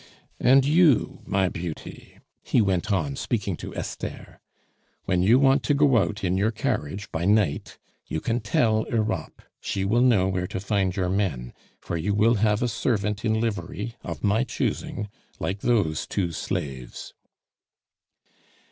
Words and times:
"And 0.39 0.65
you, 0.65 1.21
my 1.27 1.47
beauty," 1.47 2.17
he 2.41 2.59
went 2.59 2.91
on, 2.91 3.15
speaking 3.15 3.55
to 3.57 3.75
Esther, 3.75 4.39
"when 5.05 5.21
you 5.21 5.37
want 5.37 5.61
to 5.65 5.75
go 5.75 5.97
out 5.97 6.23
in 6.23 6.37
your 6.37 6.49
carriage 6.49 7.11
by 7.11 7.23
night, 7.25 7.77
you 8.07 8.19
can 8.19 8.39
tell 8.39 8.83
Europe; 8.89 9.43
she 9.61 9.85
will 9.85 10.01
know 10.01 10.27
where 10.27 10.47
to 10.47 10.59
find 10.59 10.95
your 10.95 11.09
men, 11.09 11.53
for 11.79 11.97
you 11.97 12.15
will 12.15 12.33
have 12.41 12.63
a 12.63 12.67
servant 12.67 13.23
in 13.23 13.39
livery, 13.39 13.93
of 14.03 14.23
my 14.23 14.43
choosing, 14.43 15.07
like 15.39 15.59
those 15.59 16.07
two 16.07 16.31
slaves." 16.31 17.13